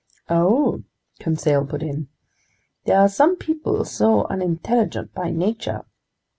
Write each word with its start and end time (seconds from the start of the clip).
"Oh," 0.31 0.81
Conseil 1.19 1.63
put 1.63 1.83
in, 1.83 2.07
"there 2.85 2.97
are 3.01 3.07
some 3.07 3.35
people 3.35 3.85
so 3.85 4.23
unintelligent 4.23 5.13
by 5.13 5.29
nature 5.29 5.85